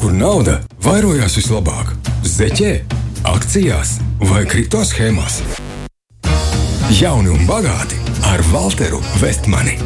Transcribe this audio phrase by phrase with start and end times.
[0.00, 1.90] kur nauda vairojās vislabāk?
[2.24, 2.70] Zeķē,
[3.28, 3.98] akcijās
[4.30, 5.42] vai kripto schēmās?
[6.96, 7.98] Jauni un bagāti
[8.30, 9.76] ar Walteru Vestmani.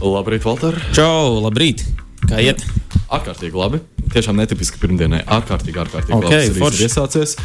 [0.00, 0.78] Labrīt, Valter!
[0.96, 1.84] Čau, labrīt!
[2.24, 2.64] Kā iet?
[3.12, 3.82] Ārkārtīgi labi.
[4.14, 5.20] Tiešām netipiski pirmdienai.
[5.36, 7.36] Ārkārtīgi, ārkārtīgi Okay, ir iesācies.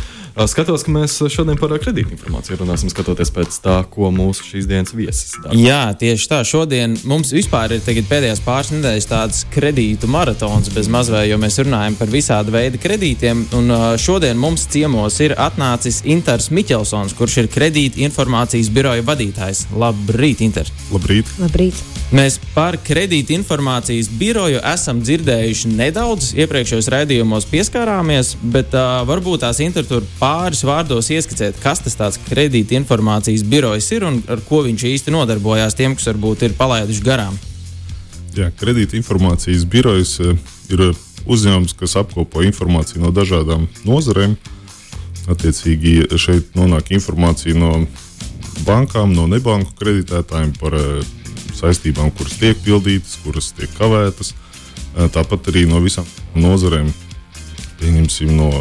[0.50, 5.36] Skatos, ka mēs šodien par kredītinformāciju runāsim, skatoties pēc tā, ko mūsu šīs dienas viesis
[5.43, 5.57] dara.
[5.57, 6.41] Jā, tieši tā.
[6.48, 11.60] Šodien mums vispār ir tagad pēdējās pāris nedēļas tāds kredītu maratons bez mazvēja, jo mēs
[11.64, 13.46] runājam par visādi veidu kredītiem.
[13.60, 19.68] Un šodien mums ciemos ir atnācis Inters Miķelsons, kurš ir kredīta informācijas biroja vadītājs.
[19.80, 20.69] Labrīt, Inter!
[20.93, 21.33] Labrīt!
[21.41, 21.83] Labrīt!
[22.16, 29.60] Mēs par kredīta informācijas biroju esam dzirdējuši nedaudz, iepriekšējos raidījumos pieskārāmies, bet uh, varbūt tās
[29.61, 34.61] Inter tur pāris vārdos ieskicēt, kas tas tāds kredīta informācijas birojs ir un ar ko
[34.67, 37.39] viņš īsti nodarbojās tiem, kas varbūt ir palaiduši garām.
[38.38, 40.36] Jā, kredīta informācijas birojas eh,
[40.69, 40.91] ir
[41.30, 44.38] uzņēmums, kas apkopo informāciju no dažādām nozarēm.
[45.29, 47.73] Attiecīgi šeit nonāk informācija no
[48.67, 51.01] bankām, no nebanku kreditētājiem par eh,
[51.57, 54.33] saistībām, kuras tiek pildītas, kuras tiek kavētas.
[54.35, 56.07] Eh, Tāpat arī no visām
[56.38, 56.91] nozarēm,
[57.81, 58.51] pieņemsim no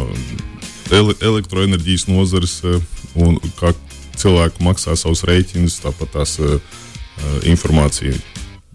[0.91, 2.79] ele elektroenerģijas nozares, eh,
[3.15, 3.73] un kā
[4.19, 8.15] cilvēki maksā savus rēķinus, tāpat tās eh, eh, informācija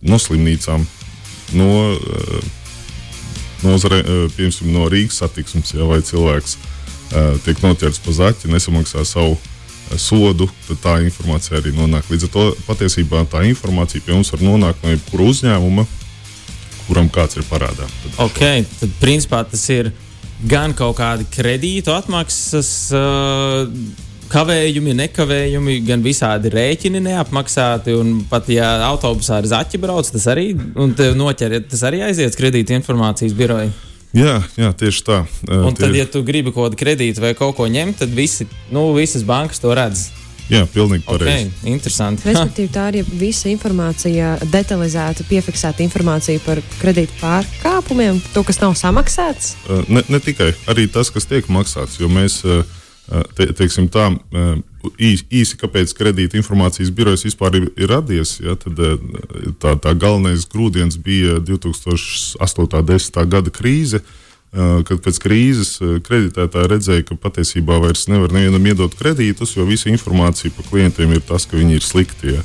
[0.05, 0.85] no slimnīcām,
[1.57, 1.69] no
[3.65, 4.03] nozare,
[4.37, 6.59] piemēram, no Rīgas satiksmes, ja, vai cilvēks
[7.47, 9.39] tiek noķerts pa zaķi, nesamaksā savu
[9.97, 12.11] sodu, tad tā informācija arī nonāk.
[12.13, 15.87] Līdz ar to patiesībā tā informācija pie mums var nonākt no jebkura uzņēmuma,
[16.85, 17.89] kuram kāds ir parādā.
[18.03, 18.43] Tad Ok,
[18.83, 19.95] tad principā tas ir
[20.49, 22.73] gan kaut kādi kredītu atmaksas.
[22.95, 23.71] Uh,
[24.35, 27.93] Kavējumi, nekavējumi, gan visādi rēķini neapmaksāti.
[27.95, 33.37] Un pat ja autobusā ar zaķi brauc, tas arī, noķer, tas arī aiziet kredīta informācijas
[33.37, 33.69] biroja.
[34.15, 35.21] Jā, jā, tieši tā.
[35.47, 38.15] Uh, Un tie tad, ja tu gribi kaut kādu kredītu vai kaut ko ņemt, tad
[38.15, 40.09] visi, nu, visas bankas to redz.
[40.53, 41.51] Jā, pilnīgi pareizi.
[41.73, 42.27] interesanti.
[42.27, 48.61] Ha, Respektīvi, tā ir ja visa informācija, detalizēta, piefiksēta informācija par kredītu pārkāpumiem, to, kas
[48.61, 49.55] nav samaksāts.
[49.69, 52.65] Uh, Ne, ne tikai arī tas, kas tiek maksāts, jo mēs, uh,
[53.09, 54.09] uh, te, teiksim tā,
[54.99, 58.81] īsi, īsi kāpēc kredīta informācijas birojas vispār ir, ir radies, ja, tad
[59.63, 62.65] tā, tā galvenais grūdienis bija 2008.
[62.65, 63.25] un 2010.
[63.33, 64.03] gada krīze.
[64.03, 64.21] uh,
[64.55, 69.91] Kad pēc krīzes uh, kreditētāji redzēja, ka patiesībā vairs nevar nevienam iedot kredītus, jo visa
[69.91, 72.37] informācija par klientiem ir tas, ka viņi ir slikti.
[72.37, 72.45] Ja.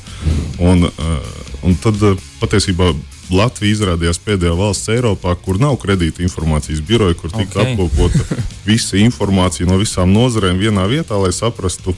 [0.72, 2.02] Un, uh, un tad
[2.42, 2.90] patiesībā
[3.30, 7.68] Latvija izrādījās pēdējā valsts Eiropā, kur nav kredīta informācijas biroja, kur tika Ok.
[7.68, 7.74] okay.
[7.74, 11.94] apkopota visa informācija no visām nozarēm vienā vietā, lai saprastu,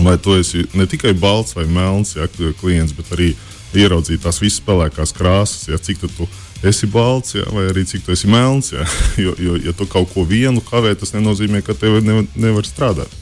[0.00, 2.28] vai tu esi ne tikai balts vai melns ja,
[2.60, 3.34] klients, bet arī
[3.76, 6.28] ieraudzīt tās visas pelēkās krāsas, ja, cik tu tu
[6.64, 8.72] esi balts, ja, vai arī cik tu esi melns.
[8.72, 8.86] Ja,
[9.24, 13.12] jo, jo, ja tu kaut ko vienu kavē, tas nenozīmē, ka tev nevar, nevar strādāt.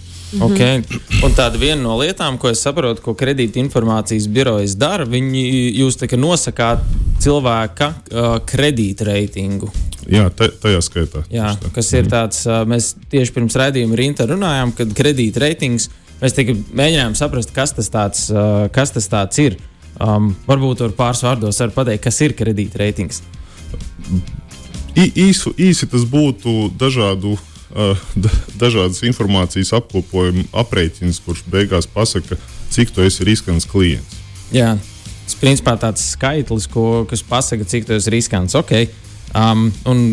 [0.43, 0.83] Okay.
[1.22, 5.43] Un tāda viena no lietām, ko es saprotu, ko kredīta informācijas birojas dara, viņi
[5.78, 6.83] jūs nosakāt
[7.22, 9.71] cilvēka uh, kredītreitingu.
[10.11, 11.22] Jā, te, tajā skaitā.
[11.33, 15.89] Jā, kas ir tāds, uh, mēs tieši pirms raidījuma Rīta runājām, kad kredītreitings,
[16.21, 19.61] mēs tikai mēģinājām saprast, kas tas, tāds, uh, kas tas tāds ir.
[20.03, 23.22] Um, varbūt tur pāris vārdos var pateikt, kas ir kredītreitings.
[24.94, 27.37] Īsu, īsi tas būtu dažādu,
[27.75, 32.38] uh, da, dažādas informācijas apkopojuma aprēķins, kurš beigās pasaka,
[32.75, 34.19] cik tu esi riskants klients.
[34.54, 34.75] Jā,
[35.25, 38.59] tas principā tāds skaitlis, ko, kas pasaka, cik tas ir riskants.
[38.59, 38.91] Okay.
[39.34, 40.06] Um, un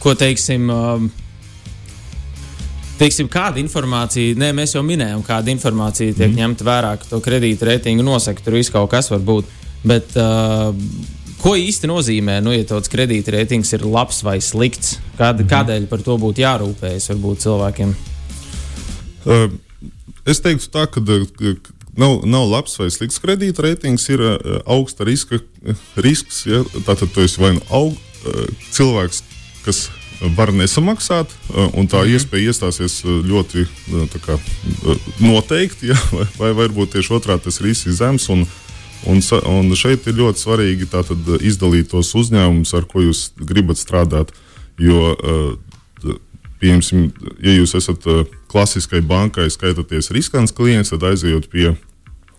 [0.00, 0.68] ko teiksim?
[0.72, 1.12] Um,
[2.94, 6.38] Teiksim, kāda informācija, nē, mēs jau minējām, kāda informācija tiek mm.
[6.38, 8.44] ņemta vērā, ka to kredīta reitingu nosaka.
[8.44, 9.50] Tur viss kaut kas var būt.
[9.84, 10.70] Bet, uh,
[11.42, 15.00] ko īsti nozīmē, nu, ja tāds kredīta reitings ir labs vai slikts?
[15.18, 15.50] Kād, mm.
[15.50, 17.96] Kādēļ par to būtu jārūpējas varbūt cilvēkiem?
[19.24, 19.48] Uh,
[20.30, 21.58] es teiktu, tā, ka uh,
[21.98, 24.38] nav, nav labs vai slikts kredīta reitings, ir uh,
[24.70, 25.42] augsta riska
[25.98, 26.44] risks.
[26.46, 26.62] Ja?
[26.86, 29.24] Tātad tu esi vai nu aug, uh, cilvēks,
[29.66, 29.88] kas
[30.36, 32.14] var nesamaksāt, uh, un tā mm -hmm.
[32.14, 33.66] iespēja iestāsies uh, ļoti
[34.12, 34.38] tā kā,
[35.20, 35.98] noteikti, ja?
[36.12, 38.28] vai, vai varbūt tieši otrādi tas risks ir zems.
[38.28, 38.46] Un,
[39.06, 44.32] Un, un šeit ir ļoti svarīgi tātad, izdalīt tos uzņēmumus, ar ko jūs gribat strādāt.
[44.78, 45.16] Jo,
[46.60, 47.12] pieņemsim,
[47.44, 48.00] ja jūs esat
[48.48, 51.74] klasiskai bankai, skaitaties riskants klients, tad aizejot pie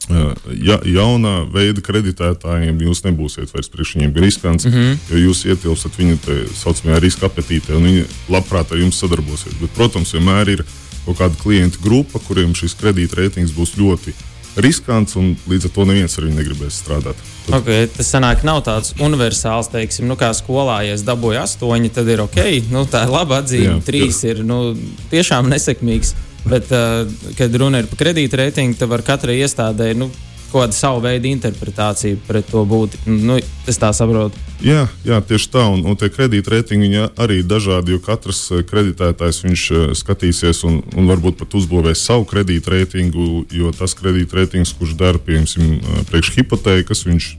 [0.09, 4.99] ja, jaunā veida kreditētājiem, jūs nebūsiet vairs priekš viņiem riskants, mm -hmm.
[5.09, 9.57] jo jūs ietilpstat viņu tā saucamajā riska apetītē, un viņi labprāt ar jums sadarbosies.
[9.61, 10.65] Bet, protams, vienmēr ir
[11.05, 14.13] kaut kāda klienta grupa, kuriem šis kredītreitings būs ļoti
[14.55, 17.19] riskants, un līdz ar to neviens ar viņu negribēs strādāt.
[17.45, 17.57] Tad...
[17.59, 22.07] Okay, tas sanāk, nav tāds universāls, teiksim, nu, kā skolā, ja es dabūju astoņi, tad
[22.07, 22.39] ir ok.
[22.71, 23.81] Nu, tā ir laba atzīme.
[23.85, 24.31] Trīs jā.
[24.31, 24.77] ir nu,
[25.11, 26.15] tiešām nesekmīgs.
[26.45, 30.11] Bet, uh, kad runa ir par kredītreitingu, tad var katrai iestādē nu,
[30.55, 32.95] kaut kāda sava veida interpretācija pret to būt.
[33.09, 33.37] Nu,
[33.67, 34.39] es tā saprotu.
[34.63, 35.65] Jā, jā tieši tā.
[35.73, 40.79] Un, un tie kredītreitingi arī ir dažādi, jo katrs eh, kreditētājs viņš eh, skatīsies un,
[40.95, 47.05] un varbūt pat uzbūvēs savu kredītreitingu, jo tas kredītreitings, kurš dara piemēram eh, priekš hipotēkas,
[47.09, 47.29] viņš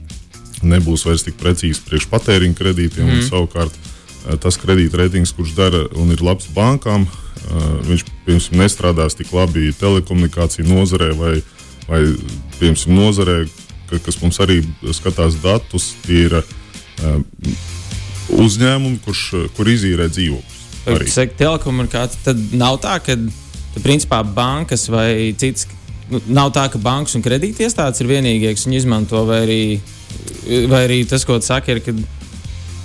[0.67, 3.09] nebūs vairs tik precīzi priekš patēriņa kredītiem.
[3.09, 3.25] Mm.
[3.25, 3.86] Savukārt
[4.43, 7.05] tas kredītreitings, kurš dara un ir labs bankām,
[7.87, 11.37] viņš piemēram nestrādās tik labi telekomunikāciju nozarē vai
[11.87, 12.03] vai
[12.59, 13.37] piemēram nozarē,
[13.89, 14.59] ka, kas mums arī
[14.95, 17.17] skatās datus, ir uh,
[18.37, 19.23] uzņēmumi, kurš,
[19.57, 21.17] kur izīrē dzīvokļus.
[21.39, 23.27] Telekomunikācija tad nav tā, ka tad,
[23.83, 25.67] principā bankas vai citas.
[26.07, 29.63] Nu, nav tā, ka bankas un kredītiestādes ir vienīgie, kas viņu izmanto, vai arī,
[30.71, 31.91] vai arī tas, ko tu saki, ir, ka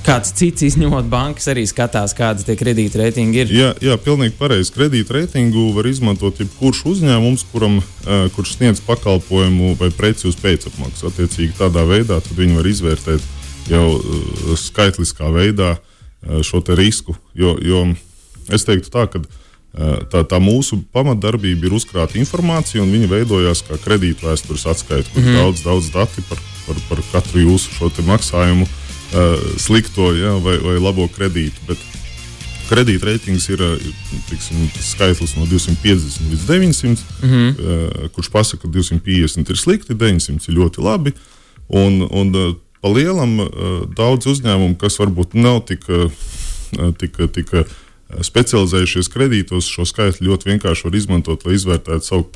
[0.06, 3.52] kāds cits, izņemot bankas, arī skatās, kādas tie kredītreitingi ir.
[3.54, 4.72] Jā, jā pilnīgi pareizi.
[4.74, 11.10] Kredītreitingu var izmantot jebkurš uzņēmums, kuram, uh, kurš sniedz pakalpojumu vai preci uz pēcapmaksu.
[11.10, 13.28] Attiecīgi tādā veidā viņi var izvērtēt
[13.72, 17.16] jau uh, skaitliskā veidā uh, šo risku.
[17.38, 17.86] Jo, jo
[18.52, 19.24] es teiktu tā, ka
[19.72, 25.38] Tā, tā mūsu pamatdarbība ir uzkrāt informāciju, un viņa veidojās kā kredītvēstures atskaita, kur mm
[25.40, 28.81] daudz, daudz dati par, par, par katru jūsu maksājumu uh,
[29.60, 31.66] slikto ja, vai, vai labo kredītu.
[31.68, 31.80] Bet
[32.70, 33.62] kredītreitings ir
[34.30, 38.08] tiksim, skaitlis no 250 līdz 900, mm -hmm.
[38.16, 41.12] kurš pasaka, ka 250 ir slikti, 900 ir ļoti labi.
[41.68, 43.38] Un, un uh, pa lielam
[43.96, 45.86] daudz uzņēmumu, kas varbūt nav tik,
[46.98, 47.52] tik, tik
[48.26, 52.26] specializējušies kredītos, šo skaitli ļoti vienkārši var izmantot, lai izvērtētu savu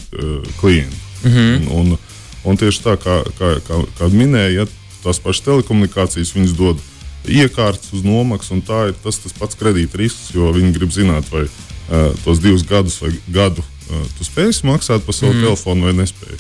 [0.61, 0.97] klientu.
[1.25, 1.69] Mm -hmm.
[1.71, 1.99] un, un,
[2.45, 4.69] un tieši tā kā, kā, kā, kā minēja,
[5.07, 6.83] tās pašas telekomunikācijas, viņas dod
[7.27, 11.31] iekārtas uz nomaksu, un tā ir tas, tas pats kredīta risks, jo viņi grib zināt,
[11.33, 15.47] vai uh, tos divus gadus vai gadu uh, tu spēsi maksāt par savu mm.
[15.47, 16.39] telefonu vai nespēji.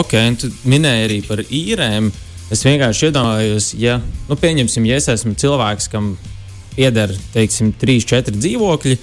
[0.00, 2.10] Ok, un tu minēji arī par īrēm.
[2.50, 6.12] Es vienkārši iedomājos, ja, nu, pieņemsim, ja es esmu cilvēks, kam
[6.74, 8.96] pieder, teiksim, trīs, četri dzīvokļi,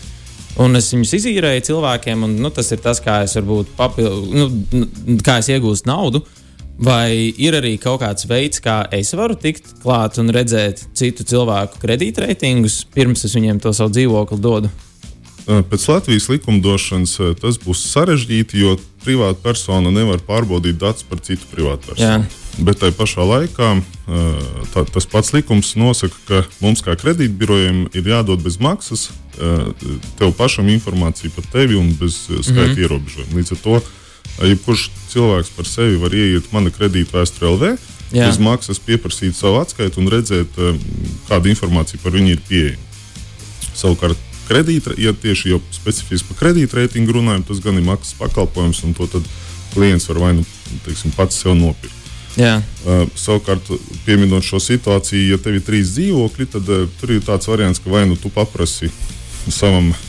[0.64, 5.20] un es viņus izīrēju cilvēkiem, un nu, tas ir tas, kā es varbūt papildu, nu,
[5.24, 6.24] kā es iegūstu naudu.
[6.24, 6.37] Uh,
[6.78, 11.82] Vai ir arī kaut kāds veids, kā es varu tikt klāt un redzēt citu cilvēku
[11.82, 14.70] kredītreitingus, pirms es viņiem to savu dzīvokli dodu?
[15.48, 18.74] Pēc Latvijas likumdošanas tas būs sarežģīti, jo
[19.06, 22.28] privāta persona nevar pārbaudīt datus par citu privātu personu.
[22.28, 22.66] Jā.
[22.68, 23.70] Bet tajā pašā laikā
[24.74, 29.08] tā, tas pats likums nosaka, ka mums kā kredītbirojiem ir jādod bez maksas
[30.18, 32.82] tev pašam informācija par tevi un bez skaita mm -hmm.
[32.82, 33.38] ierobežojuma.
[33.38, 33.82] Līdz ar to
[34.42, 37.74] jebkurš cilvēks par sevi var ieiet mana kredīta vēsture LV,
[38.14, 38.28] Jā.
[38.28, 40.80] bez maksas pieprasīt savu atskaitu un redzēt, um,
[41.28, 42.84] kāda informācija par viņu ir pieejama.
[43.78, 48.96] Savukārt, kredīta, ja tieši jau specifiski par kredītreitingu runājam, tas gan ir maksas pakalpojums, un
[48.98, 49.24] to
[49.74, 50.46] klients var vai nu
[50.86, 51.94] teiksim, pats sev nopirkt.
[52.38, 52.60] Jā.
[52.86, 53.70] Uh, savukārt,
[54.06, 57.90] pieminot šo situāciju, ja tev ir trīs dzīvokļi, tad uh, tur ir tāds variants, ka
[57.92, 58.92] vai nu tu paprasti
[59.50, 60.07] savam uh,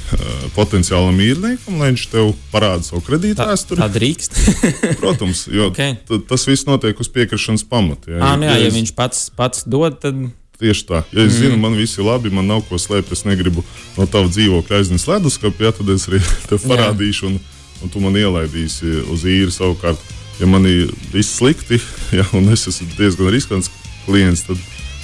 [0.56, 3.80] potenciālam īrniekam, lai viņš tev parāda savu kredītvēsturi.
[3.80, 4.38] Tā, tā drīkst.
[5.02, 5.96] Protams, jo okay.
[6.28, 8.12] tas viss notiek uz piekrišanas pamata.
[8.12, 10.20] Ja, à, nu jā, ja, viņš pats, pats dod, tad.
[10.58, 11.04] Tieši tā.
[11.14, 11.38] Ja es mm.
[11.38, 13.62] zinu, man viss ir labi, man nav ko slēpt, es negribu
[13.94, 17.38] no tava dzīvokļa aiznest leduskapu, ja, tad es arī tev parādīšu, un,
[17.84, 20.02] un tu man ielaidīsi uz īri savukārt.
[20.38, 21.78] Ja man ir viss slikti,
[22.18, 23.70] ja, un es esmu diezgan riskants
[24.06, 24.62] klients, tad,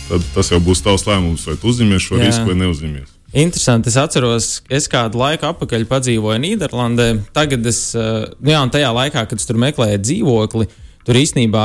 [0.09, 2.31] tad tas jau būs tavs lēmums, vai tu uzņemies šo Jā.
[2.31, 3.14] risku vai neuzņemies.
[3.35, 3.91] Interesanti.
[3.91, 7.09] Es atceros, es kādu laiku atpakaļ padzīvoju Nīderlandē.
[7.35, 10.69] Tagad es, eh, nu jā, un tajā laikā, kad es tur meklēju dzīvokli,
[11.05, 11.65] tur īstenībā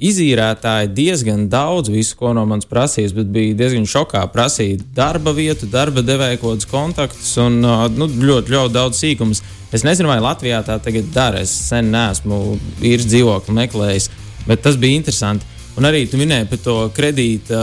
[0.00, 4.24] izīrētāji diezgan daudz visu, ko no manis prasīs, bet bija diezgan šokā.
[4.32, 9.44] Prasīja darba vietu, darba devēja kādus kontaktus un eh, nu, ļoti, ļoti daudz sīkumus.
[9.76, 11.44] Es nezinu, vai Latvijā tā tagad dara.
[11.44, 14.08] Es sen neesmu īrs dzīvokli meklējis,
[14.48, 15.44] bet tas bija interesanti.
[15.74, 17.60] Un arī tu minēji par to kredīta,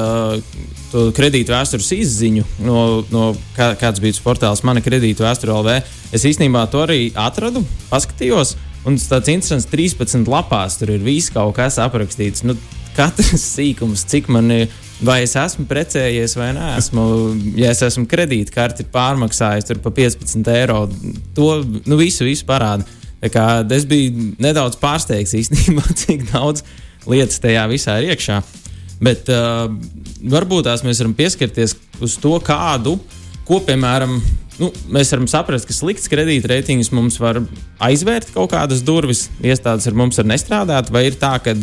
[0.91, 2.81] to kredīta vēstures izziņu, no,
[3.13, 5.77] no kā, kāds bija portāls, mana kredīta vēsture LV.
[6.11, 8.57] Es īstenībā to arī atradu, paskatījos.
[8.83, 12.43] Un tas tāds interesants, 13 lapās tur ir viss kaut kas aprakstīts.
[12.43, 12.57] Nu,
[12.97, 14.67] katrs sīkums, cik man ir,
[15.05, 17.05] vai es esmu precējies vai nē, esmu,
[17.61, 20.83] ja es esmu kredītkarti pārmaksājis par 15 eiro,
[21.37, 21.53] to
[21.85, 22.87] nu, visu, visu parādu.
[23.21, 26.65] Es biju nedaudz pārsteigts īstenībā, cik daudz
[27.09, 28.41] lietas tajā visā ir iekšā.
[29.01, 29.65] Bet uh,
[30.29, 32.97] varbūt tās mēs varam pieskarties uz to, kādu,
[33.47, 34.19] ko, piemēram,
[34.61, 37.41] nu, mēs varam saprast, ka slikts kredītreitings mums var
[37.81, 41.55] aizvērt kaut kādas durvis, iestādes ar mums var nestrādāt, vai ir tā, ka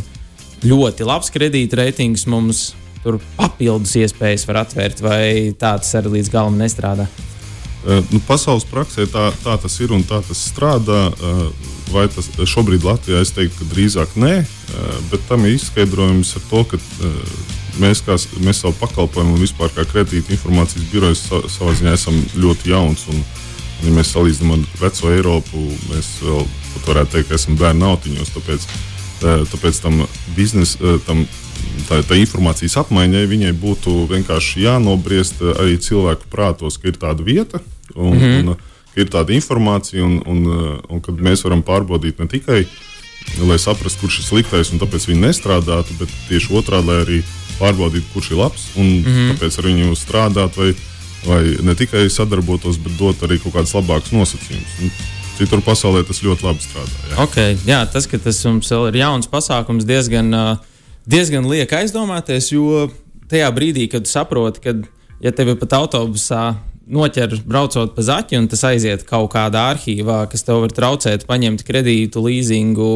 [0.67, 2.73] ļoti labs kredītreitings mums
[3.05, 7.07] tur papildus iespējas var atvērt, vai tā tas arī līdz galam nestrādā?
[7.87, 11.05] Uh, nu, pasaules praksē tā, tā tas ir un tā tas strādā.
[11.23, 14.35] Uh, vai tas šobrīd Latvijā es teiktu, ka drīzāk nē,
[15.11, 16.81] bet tam ir izskaidrojums ar to, ka
[17.83, 22.19] mēs, kā, mēs savu pakalpojumu un vispār kā kredīta informācijas birojas sa, savā ziņā esam
[22.39, 23.07] ļoti jauns.
[23.13, 23.23] Un,
[23.85, 26.47] ja mēs salīdzinām ar veco Eiropu, mēs vēl
[26.87, 28.33] varētu teikt, ka esam bērnu autiņos.
[28.35, 28.67] Tāpēc,
[29.53, 30.01] tāpēc tam
[30.37, 31.25] biznesa, tam,
[31.89, 37.63] tā, tā informācijas apmaiņai viņai būtu vienkārši jānobriest arī cilvēku prātos, ka ir tāda vieta.
[37.95, 38.49] Un, mm -hmm.
[38.49, 38.57] un,
[38.99, 40.45] Ir tāda informācija, un, un,
[40.89, 42.65] un kad mēs varam pārbaudīt ne tikai
[43.45, 47.19] lai saprastu, kurš ir sliktais, un tāpēc viņi nestrādātu, bet tieši otrādi, lai arī
[47.59, 49.35] pārbaudīt, kurš ir labs un mm -hmm.
[49.35, 50.57] tāpēc ar viņu strādāt.
[50.57, 50.75] Vai,
[51.27, 54.93] Vai ne tikai sadarbotos, bet dot arī kaut kādus labākus nosacījumus.
[55.39, 56.95] Citur pasaulē tas ļoti labi strādā.
[57.11, 57.17] Jā.
[57.25, 60.31] Okay, jā, tas, ka tas mums ir jauns pasākums, diezgan,
[61.07, 62.87] diezgan liek aizdomāties, jo
[63.31, 64.75] tajā brīdī, kad saproti, ka,
[65.23, 66.43] ja tevi pat autobusā
[66.89, 71.65] noķer braucot pa zaķi, un tas aiziet kaut kādā arhīvā, kas tev var traucēt, paņemt
[71.69, 72.93] kredītu, līzingu,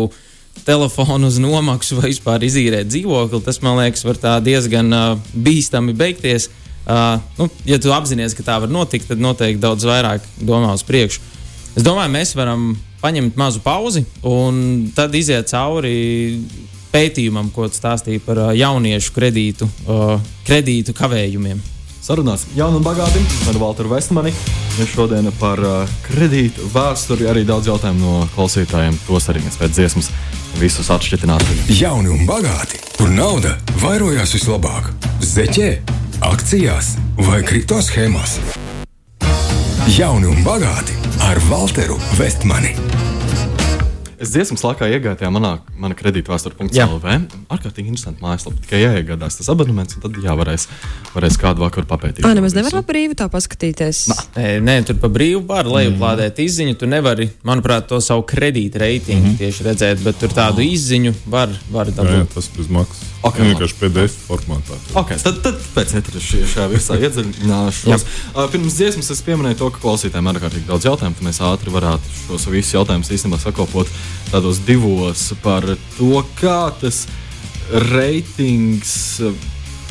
[0.67, 6.49] telefonu uz nomaksu vai vispār izīrēt dzīvokli, tas man liekas, var diezgan uh, bīstami beigties.
[6.83, 10.83] Uh, nu, ja tu apzinājies, ka tā var notikt, tad noteikti daudz vairāk domā uz
[10.87, 11.23] priekšu.
[11.79, 12.73] Es domāju, mēs varam
[13.03, 15.95] paņemt mazu pauzi un tad iziet cauri
[16.93, 19.69] pētījumam, ko stāstīja par jauniešu kredītu,
[20.45, 21.63] kredītu kavējumiem.
[22.03, 24.33] Sarunās jaunu un bagātu ar Walteru Vestmani.
[24.75, 28.97] Ja šodien par uh, kredītu vēsturi arī daudz jautājumu no klausītājiem.
[29.07, 30.11] Tos arī mēs pēc dziesmas
[30.59, 31.47] visus atšķitināt.
[31.71, 33.55] Jauni un bagāti, kur nauda
[33.85, 34.91] vairojās vislabāk-
[35.35, 35.71] zeķē,
[36.27, 38.41] akcijās vai kripto schēmās.
[39.95, 42.75] Jauni un bagāti ar Walteru Vestmani.
[44.23, 44.87] Es dziesmas laikā
[45.19, 47.15] tajā manā, manā kredītvēsture.CLV.
[47.51, 48.61] Ārkārtīgi interesanti mājaslapa.
[48.63, 50.69] Tikai jāiegādās tas abonements, un tad jā, varēs,
[51.11, 52.23] varēs kādu vakaru papētīt.
[52.23, 54.05] Ā, nemaz nevar pa brīvu tā paskatīties.
[54.13, 54.19] Nā.
[54.37, 56.47] Nē, nē, tur pa brīvu var lejuplādēt mm.
[56.47, 56.79] izziņu.
[56.79, 59.41] Tu nevari, manuprāt, to savu kredīta reitingu mm -hmm.
[59.43, 62.23] tieši redzēt, bet tur tādu izziņu var, var dabūt.
[62.23, 63.12] Jā, tas bez maksas.
[63.23, 64.77] Okay, vienkārši PDF formātā.
[64.99, 68.07] Okay, tad, tad pēc tam šajā virsā iedziļināšos.
[68.35, 71.23] uh, pirms dziesmas es pieminēju to, ka klausītājiem ir ārkārtīgi daudz jautājumu.
[71.29, 73.91] Mēs ātri varētu šos visus jautājumus īstenībā sakopot
[74.33, 77.05] tādos divos par to, kā tas
[77.93, 79.23] reitings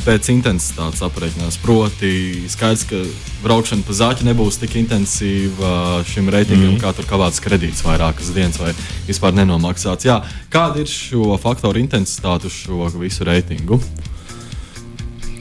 [0.02, 1.58] pēc intensitātes aprēķinās.
[1.62, 2.12] Proti,
[2.50, 3.00] skaidrs, ka
[3.44, 6.80] braukšana pa zāķi nebūs tik intensīva šim reitingam, mm.
[6.82, 8.72] kā tur kavāts kredīts vairākas dienas vai
[9.08, 10.08] vispār nenomaksāts.
[10.08, 10.20] Jā,
[10.52, 13.80] kāda ir šo faktoru intensitāte uz šo visu reitingu?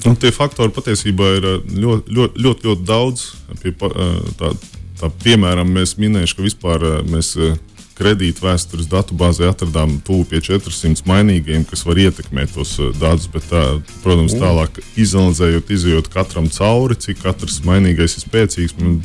[0.02, 3.28] Nu, tie faktori patiesībā ir ļoti, ļoti, ļoti, ļoti daudz.
[3.62, 4.54] Pie, tā,
[4.98, 7.71] tā, piemēram, mēs minējām, ka vispār mēs kredīta
[8.02, 13.28] vēstures datubāzē atradām tuvu pie 400 mainīgiem, kas var ietekmēt tos eh, datus.
[13.32, 19.02] Bet, tā, protams, tālāk izanalizējot, izjūt katram cauri, cik katrs mainīgais ir spēcīgs, man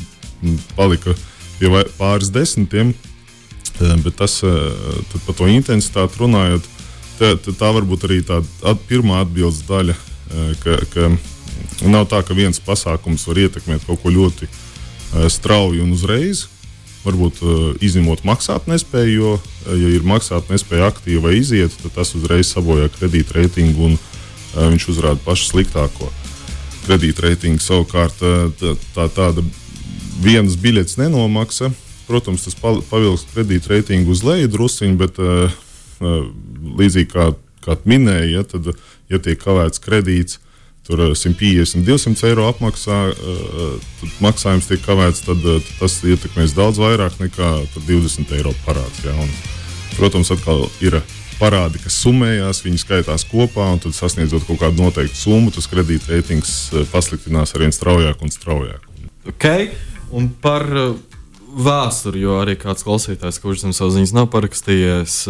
[0.75, 1.15] palika
[1.59, 2.93] pie pāris desmitiem.
[3.77, 6.67] Eh, bet tas eh, par to intensitāti runājot,
[7.19, 9.95] tā, tā varbūt arī tā at, pirmā atbildes daļa,
[10.59, 11.07] ka, ka
[11.87, 14.49] nav tā, ka viens pasākums var ietekmēt kaut ko ļoti
[15.31, 16.43] strauji un uzreiz
[17.07, 22.89] varbūt uh, izņemot maksātnespēju, jo, uh, ja ir maksātnespēja aktīva iziet, tad tas uzreiz sabojā
[22.97, 26.11] kredītreitingu un uh, viņš uzrāda pašu sliktāko.
[26.87, 29.43] Kredītreitingu savukārt tā, tā, tāda
[30.23, 31.73] vienas biļetes nenomaksa.
[32.07, 35.19] Protams, tas pavilks kredītreitingu uz leju drusciņu, bet
[35.99, 37.25] līdzīgi kā,
[37.65, 38.71] kā minēja, ja, tad,
[39.11, 40.39] ja tiek kavēts kredīts,
[40.87, 45.99] tur 150, eh, 200 eiro apmaksā, eh, tad maksājums tiek kavēts, tad, eh, tad tas
[46.01, 49.03] ietekmēs daudz vairāk nekā 20 eiro parāds.
[49.03, 49.13] Ja?
[49.19, 49.29] Un,
[49.97, 51.01] protams, atkal ir
[51.41, 56.71] parādi, kas summējās, viņi skaitās kopā, un tad sasniedzot kaut kādu noteiktu summu, tas kredītreitings
[56.91, 58.81] pasliktinās arvien straujāk un straujāk.
[59.27, 59.69] Okay.
[60.11, 60.63] Un par
[61.57, 65.27] vēsturi, jo arī kāds klausītājs, kurš zem savu ziņas nav parakstījies,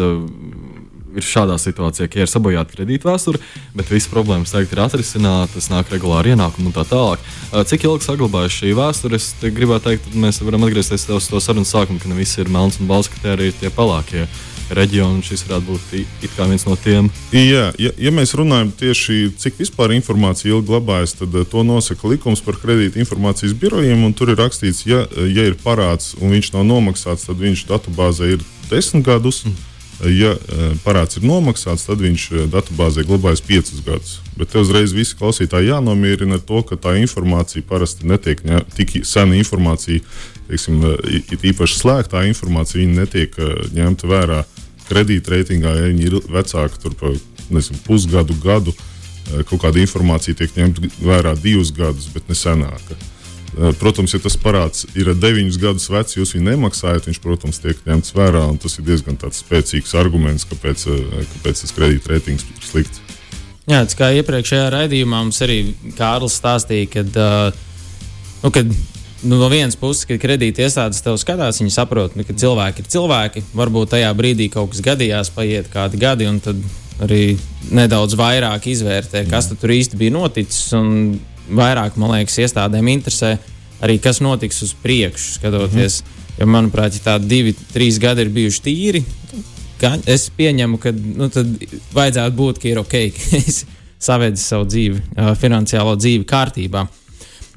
[1.17, 3.41] ir šādā situācijā, ka ir sabojāta kredītvēsture,
[3.77, 7.24] bet visas problēmas tagad ir atrisinātas, nāk regulāri ienākumi un tā tālāk.
[7.69, 9.17] Cik ilgi saglabājas šī vēsture?
[9.17, 12.81] Es gribētu teikt, mēs varam atgriezties uz to sarunu sākumu, ka ne visi ir melns
[12.81, 14.27] un balts, ka tie arī ir tie pelēkie
[14.74, 15.24] reģionu.
[15.25, 17.09] Šis varētu būt viens no tiem.
[17.36, 22.43] Jā, ja, ja mēs runājam tieši cik vispār informācija ilgi glabājas, tad to nosaka likums
[22.43, 24.05] par kredīta informācijas birojiem.
[24.17, 28.45] Tur ir rakstīts, ja, ja ir parāds un viņš nav nomaksāts, tad viņš datubāzē ir
[28.71, 29.45] desmit gadus.
[29.47, 29.76] Mm.
[30.06, 30.36] Ja
[30.84, 34.12] parāds ir nomaksāts, tad viņš datubāzē glabājas piecus gadus.
[34.38, 38.44] Bet te uzreiz visi klausītāji jānomierina ar to, ka tā informācija parasti netiek
[38.77, 40.04] tik sena informācija,
[40.51, 43.34] teiksim, it īpaši slēgtā informācija, netiek
[43.74, 44.44] ņemta vērā
[44.88, 47.18] kredītreitingā, ja viņi ir vecāki par
[47.50, 48.77] nezinu, pusgadu, gadu.
[49.50, 52.96] Kaut kāda informācija tiek ņemta vērā divus gadus, bet ne senāka.
[53.56, 57.80] Eh, protams, ja tas parāds ir deviņus gadus vecs, jūs viņu nemaksājat, viņš, protams, tiek
[57.88, 58.44] ņemts vērā.
[58.62, 63.01] Tas ir diezgan spēcīgs arguments, kāpēc, eh, kāpēc tas kredītreitings ir slikts.
[63.68, 67.51] Jā, tas kā iepriekšējā raidījumā mums arī Kārlis stāstīja, kad, uh,
[68.44, 68.66] nu, kad
[69.24, 72.88] nu, no vienas puses, kad kredīti iestādes tev skatās, viņi saprot, nu, ka cilvēki ir
[72.94, 73.44] cilvēki.
[73.54, 76.62] Varbūt tajā brīdī kaut kas gadījās, paiet kādi gadi, un tad
[77.04, 77.38] arī
[77.72, 80.72] nedaudz vairāk izvērtē, kas tur īsti bija noticis.
[80.77, 83.38] Un, vairāk, man liekas, iestādēm interesē
[83.84, 86.01] arī kas notiks uz priekšu, skatoties.
[86.01, 86.24] Mm -hmm.
[86.38, 89.04] Jo, manuprāt, ja tādi divi, trīs gadi ir bijuši tīri,
[90.06, 91.48] es pieņemu, ka nu, tad
[91.94, 93.66] vajadzētu būt, ka ir ok, ka es
[94.00, 95.01] savedu savu dzīvi,
[95.42, 96.88] finansiālo dzīvi kārtībā.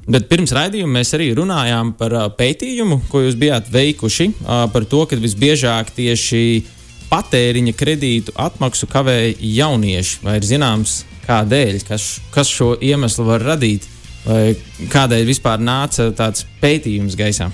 [0.09, 4.31] Bet pirms raidījuma mēs arī runājām par pētījumu, ko jūs bijāt veikuši,
[4.73, 6.63] par to, ka visbiežāk tieši
[7.11, 10.17] patēriņa kredītu atmaksu kavēja jaunieši.
[10.25, 13.87] Vai ir zināms, kādēļ, kas, kas šo iemeslu var radīt,
[14.25, 14.55] vai
[14.91, 17.51] kādēļ vispār nāca tāds pētījums gaisā?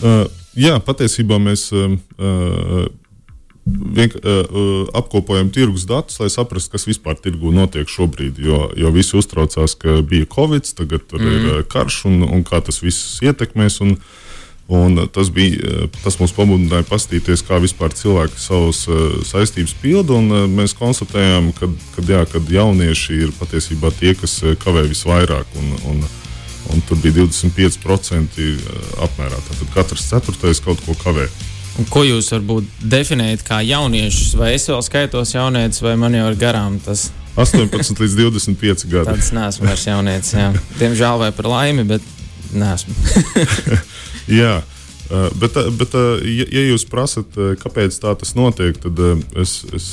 [0.00, 0.24] Uh,
[0.56, 2.86] jā, patiesībā mēs uh, uh,
[3.66, 8.40] vienk, uh, apkopojam tirgus datus, lai saprastu, kas vispār tirgu notiek šobrīd.
[8.40, 11.30] Jo, jo visi uztraucās, ka bija Covid, tagad mm.
[11.36, 13.82] ir uh, karš un, un kā tas viss ietekmēs.
[13.84, 14.29] Un, uh,
[14.70, 20.14] Un tas, bija, eh, tas mums pamudināja paskatīties, kā vispār cilvēki savas uh, saistības pilda.
[20.14, 25.50] Uh, mēs konstatējām, ka kad, jā, kad jaunieši ir patiesībā tie, kas kavē visvairāk.
[25.58, 26.04] Un, un,
[26.70, 28.46] un tur bija 25%
[29.08, 29.40] apmērā.
[29.48, 31.26] Tātad katrs ceturtais kaut ko kavē.
[31.80, 34.36] Un ko jūs varbūt definējat kā jauniešus?
[34.38, 37.08] Vai es vēl skaitos jaunietis, vai man jau ir garām tas?
[37.34, 39.10] 18 līdz 25 gadi.
[39.10, 40.34] Tas nesmu vairs jaunietis.
[40.38, 40.50] Jā.
[40.78, 42.06] Diemžēl vai par laimi, bet
[42.54, 42.94] nesmu.
[44.28, 44.60] Jā.
[45.10, 49.00] Uh, bet, uh, bet uh, ja, ja jūs prasat, kāpēc tā tas notiek, tad
[49.34, 49.86] es, es,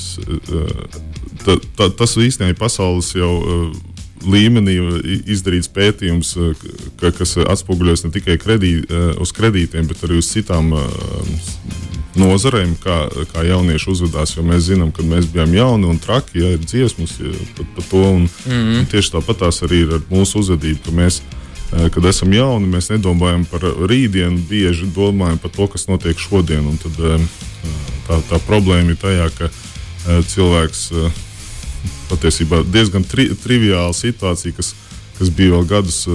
[1.42, 3.32] ta, ta, tas īstenībā pasaules jau
[4.28, 4.76] līmenī
[5.30, 6.36] izdarīts pētījums,
[7.02, 8.72] ka, kas atspoguļojas ne tikai kredī,
[9.22, 10.74] uz kredītiem, bet arī uz citām
[12.18, 12.98] nozarēm, kā,
[13.32, 14.36] kā jaunieši uzvedās.
[14.38, 17.18] Jo mēs zinām, ka mēs bijām jauni un traki, ja ir dziesmas
[17.58, 18.04] par pa to.
[18.04, 18.80] Un, mm -hmm.
[18.80, 22.70] un tieši tāpat tās arī ir ar mūsu uzvedību, ka mēs Eh, kad esam jauni,
[22.72, 26.68] mēs nedomājam par rītdienu, bieži domājam par to, kas notiek šodien.
[26.68, 27.28] Un tad, eh,
[28.08, 30.90] tā, tā problēma ir tajā, ka eh, cilvēks
[32.08, 34.74] patiesībā diezgan tri, triviāla situācija, kas,
[35.20, 36.06] kas bija vēl gadus.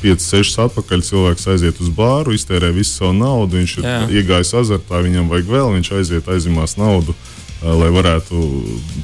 [0.00, 3.58] 5, 6 atpakaļ cilvēks aiziet uz bāru, iztērē visu savu naudu.
[3.58, 3.98] Viņš ir Jā.
[4.08, 7.12] iegājis azartā, viņam vajag vēl, viņš aiziet, aizimās naudu,
[7.60, 8.46] lai varētu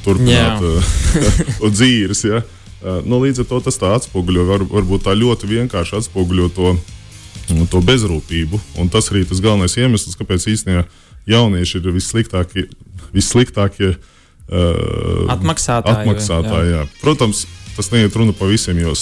[0.07, 0.65] turpināt
[1.77, 2.25] dzīves.
[2.25, 2.41] Ja?
[2.83, 6.75] Nu, līdz ar to tas atspoguļo, var, varbūt tā ļoti vienkārši atspoguļo to,
[7.73, 8.61] to bezrūpību.
[8.83, 10.85] Un tas arī tas galvenais iemesls, kāpēc īstenībā
[11.31, 12.67] jaunieši ir vissliktākie.
[13.17, 16.03] vissliktākie uh, atmaksātāji.
[16.05, 16.83] atmaksātāji jā.
[16.85, 16.87] Jā.
[17.01, 18.95] Protams, tas neiet runa par visiem, jo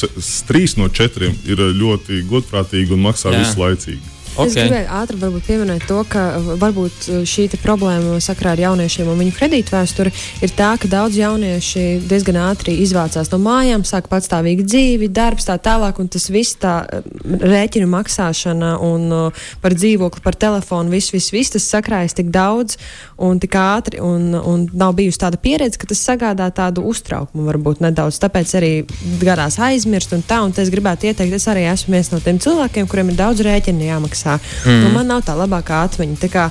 [0.49, 3.43] trīs no četriem ir ļoti godprātīgi un maksā jā.
[3.43, 4.14] visu laicīgi.
[4.35, 4.51] Okay.
[4.51, 6.23] Es gribēju ātri pieminēt to, ka
[6.59, 10.11] varbūt uh, šī problēma sakrā ar jauniešiem un viņu kredītvēsturi
[10.43, 15.55] ir tā, ka daudz jaunieši diezgan ātri izvācās no mājām, sāk patstāvīgi dzīvi, darbs tā
[15.63, 21.15] tālāk, un tas viss tā uh, rēķinu maksāšana un uh, par dzīvokli, par telefonu, viss,
[21.15, 22.75] viss, viss tas sakrājas tik daudz
[23.23, 27.85] un tik ātri, un, un nav bijusi tāda pieredze, ka tas sagādā tādu uztraukumu varbūt
[27.87, 28.19] nedaudz.
[28.25, 28.75] Tāpēc arī
[29.23, 32.91] garās aizmirst un tā, un es gribētu ieteikt, es arī esmu viens no tiem cilvēkiem,
[32.91, 34.39] kuriem ir daudz rēķinu jāmaksā maksā.
[34.67, 34.81] Mm.
[34.85, 36.51] Nu, man nav tā labākā atmiņa.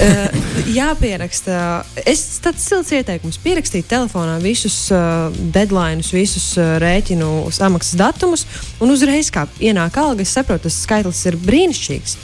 [0.00, 0.30] Uh,
[0.80, 1.84] jāpieraksta.
[2.06, 8.46] Es tāds silts ieteikums pierakstīt telefonā visus uh, deadlines, visus uh, rēķinu samaksas datumus,
[8.80, 12.16] un uzreiz, kā ienāk alga, es saprotu, tas skaitlis ir brīnišķīgs.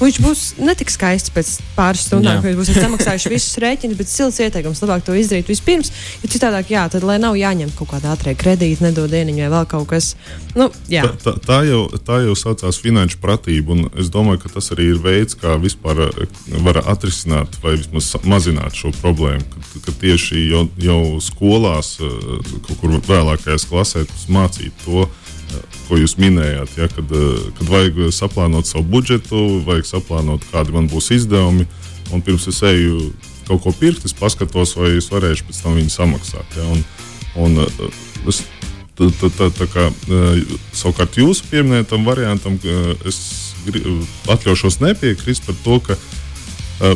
[0.00, 4.40] Viņš būs ne tik skaists pēc pāris stundām, kad būs samaksājuši visus rēķinus, bet silts
[4.42, 5.92] ieteikums labāk to izdarīt vispirms.
[6.22, 9.68] Jo citādāk, jā, tad lai nav jāņem kaut kāda ātrā kredīta, nedod dieniņu vai vēl
[9.70, 10.10] kaut kas.
[10.58, 11.06] Nu, jā.
[11.06, 14.90] tā, tā, tā, jau, tā jau saucās finanšu pratība, un es domāju, ka tas arī
[14.92, 19.46] ir veids, kā vispār eh, var atrisināt vai vismaz mazināt šo problēmu.
[19.54, 25.06] Ka, ka tieši jau, jau skolās, eh, kaut kur vēlākajās klasēs mācīt to
[25.88, 30.88] ko jūs minējāt, ja, kad, eh, kad vajag saplānot savu budžetu, vajag saplānot, kādi man
[30.90, 31.66] būs izdevumi.
[32.12, 33.12] Un pirms es eju
[33.48, 36.56] kaut ko pirkt, es paskatos, vai es varēšu pēc tam viņu samaksāt.
[36.56, 36.84] Ja, un,
[37.36, 38.42] un, eh, es,
[38.96, 42.58] tā, tā, tā, tā kā, eh, savukārt jūsu pieminētam variantam,
[43.04, 43.20] es
[44.28, 45.96] atļaušos nepiekrist par to, ka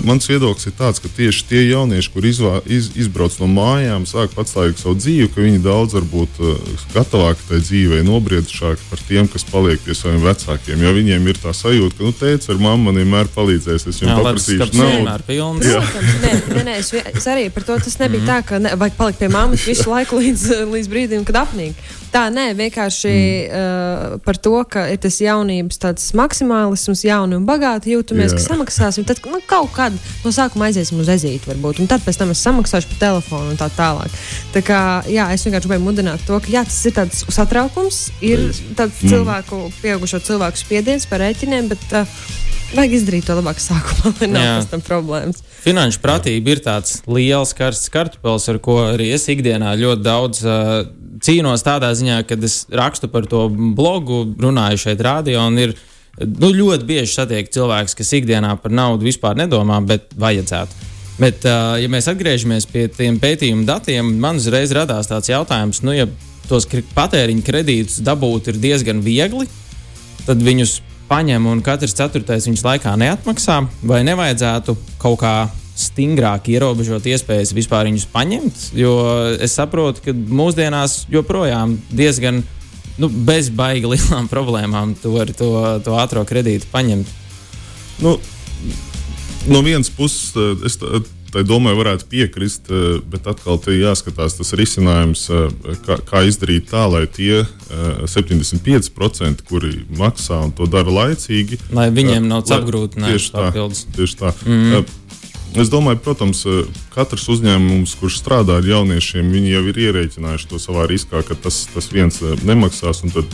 [0.04, 4.34] mans viedoklis ir tāds, ka tieši tie jaunieši, kur izvā, iz, izbrauc no mājām, sāk
[4.34, 9.46] patstāvīgi savu dzīvi, ka viņi daudz varbūt uh, gatavāki tai dzīvei, nobriedušāki par tiem, kas
[9.48, 10.82] paliek pie saviem vecākiem.
[10.82, 14.22] Jo viņiem ir tā sajūta, ka, nu, teica, ar mammu man vienmēr palīdzēs, es viņam
[14.24, 15.06] paprasīšu naudu.
[16.24, 18.28] Nē, nē, nē, es, es arī par to tas nebija mm.
[18.28, 21.78] tā, ka ne, vajag palikt pie mammas visu laiku līdz, līdz brīdim, kad apnīk.
[22.08, 23.48] Tā nē, vienkārši mm.
[23.52, 28.38] uh, par to, ka ir tas jaunības tāds maksimālisms, jauni un bagāti jūtamies, yeah.
[28.38, 29.04] ka samaksāsim.
[29.08, 32.42] Tad nu, kaut kad no sākuma aiziesim uz ezīti, varbūt, un tad pēc tam es
[32.46, 34.16] samaksāšu par telefonu un tā tālāk.
[34.54, 38.48] Tā kā, jā, es vienkārši gribēju mudināt to, ka jā, tas ir tāds satraukums, ir
[38.78, 39.12] tāds mm.
[39.12, 42.18] cilvēku, pieaugušo cilvēku spiediens par rēķiniem, bet uh,
[42.72, 45.44] vajag izdarīt to labāk sākumā, lai nav pēc tam problēmas.
[45.68, 50.70] Finanšu pratība ir tāds liels karsts kartupēlis, ar ko arī es ikdienā ļoti daudz uh,
[51.20, 55.42] cīnos tādā ziņā, kad es rakstu par to blogu, runāju šeit rādio.
[55.60, 55.74] Ir,
[56.24, 60.88] nu, ļoti bieži satiek cilvēks, kas ikdienā par naudu vispār nedomā, bet vajadzētu.
[61.18, 65.92] Bet, uh, ja mēs atgriežamies pie tiem pētījumu datiem, man uzreiz radās tāds jautājums, nu,
[65.92, 66.08] ja
[66.48, 66.64] tos
[66.96, 69.44] patēriņa kredītus dabūt ir diezgan viegli,
[70.24, 70.78] tad viņus
[71.08, 75.34] paņem un katrs ceturtais viņus laikā neatmaksā, vai nevajadzētu kaut kā
[75.78, 78.62] stingrāk ierobežot iespējas vispār viņus paņemt.
[78.78, 78.94] Jo
[79.38, 82.42] es saprotu, ka mūsdienās joprojām diezgan
[82.98, 85.52] nu, bez baigi lielām problēmām tu vari to,
[85.84, 87.14] to ātrā kredītu paņemt.
[88.02, 88.16] Nu,
[89.50, 90.34] no vienas puses,
[90.66, 90.78] es
[91.32, 96.70] tai domai varētu piekrist, eh, bet atkal te jāskatās tas risinājums, eh, kā, kā izdarīt
[96.72, 97.46] tā, lai tie
[98.08, 103.84] 75%, kuri maksā un to dara laicīgi, lai viņiem nav apgrūtinājums papildus.
[103.92, 104.32] Tieši tā.
[104.46, 104.86] Mm.
[105.56, 110.60] Es domāju, protams, eh, katrs uzņēmums, kurš strādā ar jauniešiem, viņi jau ir ierēķinājuši to
[110.60, 113.24] savā riskā, ka tas, tas viens eh, nemaksās, un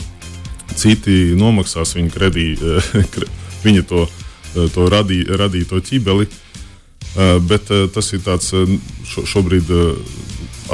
[0.75, 3.27] citi nomaksās viņa kredītu, eh,
[3.65, 4.07] viņa to,
[4.55, 6.29] to radī, radīto ķibeli.
[7.47, 9.69] Bet tas ir tāds šo, šobrīd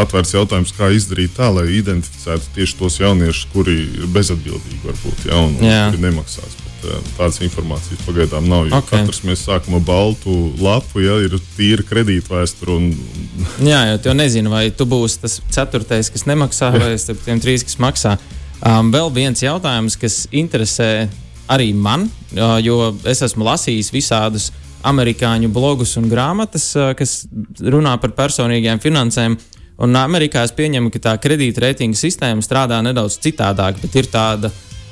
[0.01, 5.37] atvērts jautājums, kā izdarīt tā, lai identificētu tieši tos jauniešus, kuri ir bezatbildīgi, varbūt, ja,
[5.37, 6.57] un, un kuri nemaksās.
[6.81, 8.71] Eh, tādas informācijas pagaidām nav.
[8.73, 9.03] Okay.
[9.03, 12.73] Katrs mēs sākam ar baltu lapu, ja ir tīra kredītvēsture.
[12.73, 12.87] Un...
[13.71, 17.65] Jā, jo tu nezini, vai tu būsi tas ceturtais, kas nemaksā, vai starp tiem trīs,
[17.67, 18.15] kas maksā.
[18.61, 21.05] Um, vēl viens jautājums, kas interesē
[21.51, 24.49] arī man, uh, jo es esmu lasījis visādus
[24.87, 27.21] amerikāņu blogus un grāmatas, kas
[27.61, 29.37] runā par personīgiem finansēm.
[29.81, 34.51] Un Amerikā es pieņemu, ka tā kredītreitinga sistēma strādā nedaudz citādāk, bet ir tāda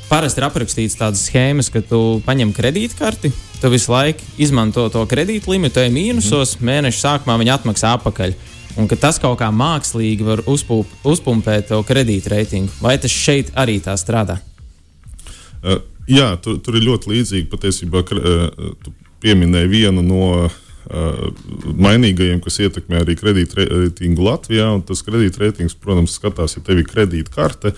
[0.09, 5.53] parasti ir aprakstīts tādas schēmas, ka tu paņem kredītkarti, tu visu laiku izmanto to kredītu
[5.53, 6.69] limitu, ej mīnusos, mm.
[6.71, 8.33] mēneša sākumā viņi atmaksā atpakaļ.
[8.79, 12.79] Un ka tas kaut kā mākslīgi var uzpūp, uzpumpēt to kredītreitingu.
[12.81, 14.39] Vai tas šeit arī tā strādā?
[15.59, 17.49] Uh, jā, tur, tur ir ļoti līdzīgi.
[17.51, 18.69] Patiesībā uh,
[19.19, 21.29] tu pieminēji vienu no uh,
[21.75, 24.71] mainīgajiem, kas ietekmē arī kredītreitingu Latvijā.
[24.87, 27.73] Tas kredītreitings, protams, skatās, ja tev ir kredītkarte.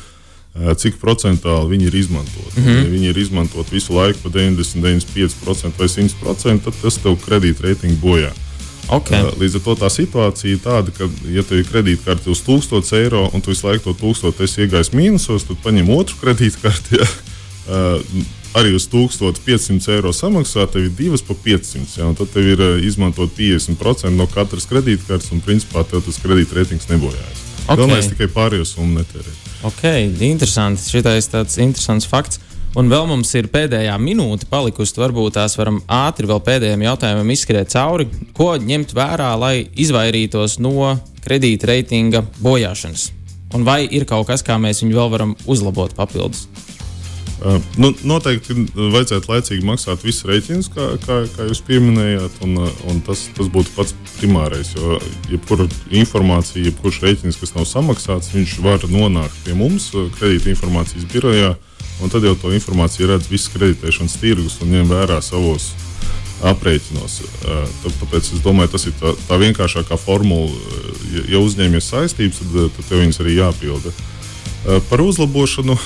[0.51, 2.60] Uh, cik procentuāli viņi ir izmantoti.
[2.60, 2.77] Mm -hmm.
[2.84, 7.99] Ja viņi ir izmantoti visu laiku pa 90, 95% vai 100%, tad tas tev kredītreitingu
[8.01, 8.32] bojā.
[8.91, 9.23] Okay.
[9.39, 13.30] Līdz ar to tā situācija ir tāda, ka, ja tev ir kredītkarte uz 1000 eiro
[13.34, 16.99] un tu visu laiku to 1000 esi iegājis mīnusos, tad paņem otru kredītkarti.
[16.99, 17.08] Ja?
[18.57, 21.93] Arī uz 1500 eiro samaksā, tev ir divas pa 500.
[22.01, 22.09] Ja?
[22.19, 27.45] Tad tev ir izmantot 50% no katras kredītkartes, un principā tev tas kredītreitings nebojājas.
[27.61, 27.77] Okay.
[27.77, 29.47] Galvenais tikai pārējo summu netērēt.
[29.69, 29.85] Ok,
[30.27, 30.83] interesanti.
[30.89, 32.41] Šitais tāds interesants fakts.
[32.75, 34.95] Un vēl mums ir pēdējā minūte palikusi.
[34.99, 38.07] Varbūt tās varam ātri vēl pēdējiem jautājumiem izskriet cauri.
[38.35, 43.09] Ko ņemt vērā, lai izvairītos no kredīta reitinga bojāšanas?
[43.55, 46.47] Un vai ir kaut kas, kā mēs viņu vēl varam uzlabot papildus?
[47.82, 52.60] Nu, noteikti vajadzētu laicīgi maksāt visus rēķinus, kā, kā, kā jūs pieminējāt, un,
[52.91, 54.75] un tas, tas būtu pats primārais.
[54.77, 54.99] Jo
[55.32, 61.56] jebkura informācija, jebkurš rēķins, kas nav samaksāts, viņš var nonākt pie mums kredīta informācijas birojā,
[62.06, 65.71] un tad jau to informāciju redz viss kreditēšanas tirgus un ņem vērā savos
[66.45, 67.19] aprēķinos.
[67.86, 70.49] Tāpēc es domāju, tas ir tā, tā vienkāršākā formula.
[71.25, 73.93] Ja, uzņēmies saistības, tad, tad tev viņas arī jāpilda.
[74.89, 75.77] Par uzlabošanu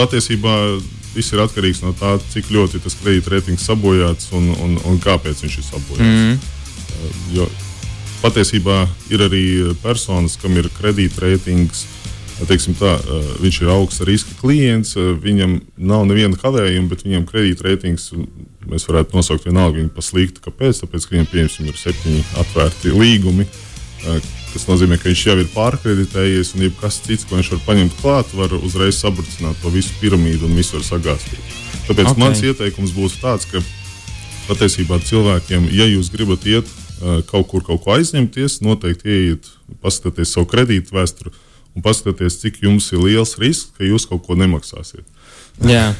[0.00, 0.56] patiesībā
[1.14, 5.58] viss ir atkarīgs no tā, cik ļoti tas kredītreitings sabojāts un, un, un kāpēc viņš
[5.60, 6.06] ir sabojāts.
[6.06, 7.34] Mm.
[7.34, 7.50] Jo
[8.20, 9.44] patiesībā ir arī
[9.82, 11.86] personas, kam ir kredītreitings.
[12.48, 18.12] Teiksim tā, eh, viņš ir augsts riska klients, viņam nav neviena kavējuma, bet viņam kredītreitings
[18.64, 20.40] mēs varētu nosaukt vienalga par sliktu.
[20.40, 20.80] Kāpēc?
[20.80, 23.46] Tāpēc, ka viņam piemēram ir septiņi atvērti līgumi,
[24.50, 28.32] Tas nozīmē, ka viņš jau ir pārkreditējies, un jebkas cits, ko viņš var paņemt klāt,
[28.34, 31.58] var uzreiz sabrucināt to visu piramīdu un visu var sagāzties.
[31.86, 32.22] Tāpēc okay.
[32.22, 33.62] mans ieteikums būtu tāds, ka
[34.48, 36.70] patiesībā cilvēkiem, ja jūs gribat iet
[37.30, 39.46] kaut kur kaut ko aizņemties, noteikti ieiet,
[39.84, 41.32] paskatieties savu kredītu vēsturi
[41.76, 45.06] un paskatieties, cik jums ir liels risks, ka jūs kaut ko nemaksāsiet.
[45.64, 45.92] Jā.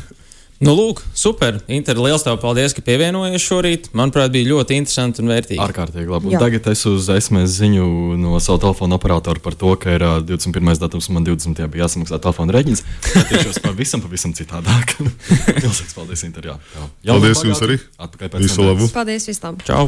[0.60, 1.56] Nu, lūk, super.
[1.72, 3.86] Inter, liels tev paldies, ka pievienojies šorīt.
[3.96, 5.56] Manuprāt, bija ļoti interesanti un vērtīgi.
[5.64, 6.34] Ārkārtīgi labi.
[6.36, 7.86] Tagad es uz SMS ziņu
[8.20, 10.74] no savu telefonu operatoru par to, ka ir uh, 21.
[10.82, 11.64] datums un man 20.
[11.72, 12.84] bija jāsamaksā telefona reģins.
[13.30, 14.92] Tiešos pavisam, pavisam citādāk.
[15.62, 16.50] Milzīgs paldies, Inter.
[16.52, 16.90] Jā, jā.
[17.08, 17.78] Paldies jums arī.
[17.96, 18.90] Atpakaļ pēc Visu labu.
[18.92, 19.56] Paldies visam!
[19.64, 19.86] Čau!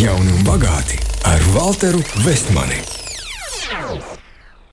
[0.00, 0.96] Jauni un bagāti
[1.28, 2.80] ar Walteru Vestmani.